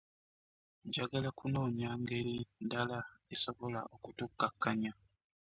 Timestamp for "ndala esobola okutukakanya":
2.65-4.91